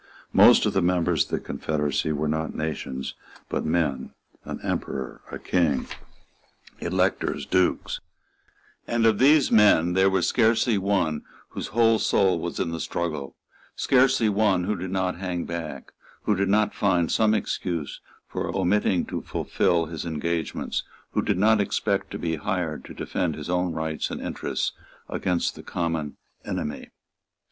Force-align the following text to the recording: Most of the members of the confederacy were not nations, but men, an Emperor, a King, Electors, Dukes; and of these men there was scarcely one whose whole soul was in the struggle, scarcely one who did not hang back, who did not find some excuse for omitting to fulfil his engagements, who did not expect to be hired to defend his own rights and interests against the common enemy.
Most 0.33 0.65
of 0.65 0.73
the 0.73 0.81
members 0.81 1.25
of 1.25 1.29
the 1.29 1.39
confederacy 1.39 2.11
were 2.11 2.27
not 2.27 2.55
nations, 2.55 3.13
but 3.49 3.63
men, 3.63 4.15
an 4.45 4.59
Emperor, 4.63 5.21
a 5.29 5.37
King, 5.37 5.85
Electors, 6.79 7.45
Dukes; 7.45 7.99
and 8.87 9.05
of 9.05 9.19
these 9.19 9.51
men 9.51 9.93
there 9.93 10.09
was 10.09 10.25
scarcely 10.25 10.79
one 10.79 11.21
whose 11.49 11.67
whole 11.67 11.99
soul 11.99 12.39
was 12.39 12.59
in 12.59 12.71
the 12.71 12.79
struggle, 12.79 13.35
scarcely 13.75 14.27
one 14.27 14.63
who 14.63 14.75
did 14.75 14.89
not 14.89 15.17
hang 15.19 15.45
back, 15.45 15.91
who 16.23 16.33
did 16.35 16.49
not 16.49 16.73
find 16.73 17.11
some 17.11 17.35
excuse 17.35 18.01
for 18.27 18.49
omitting 18.57 19.05
to 19.05 19.21
fulfil 19.21 19.85
his 19.85 20.03
engagements, 20.03 20.81
who 21.11 21.21
did 21.21 21.37
not 21.37 21.61
expect 21.61 22.09
to 22.09 22.17
be 22.17 22.37
hired 22.37 22.83
to 22.85 22.95
defend 22.95 23.35
his 23.35 23.51
own 23.51 23.71
rights 23.73 24.09
and 24.09 24.19
interests 24.19 24.71
against 25.09 25.53
the 25.53 25.61
common 25.61 26.17
enemy. 26.43 26.89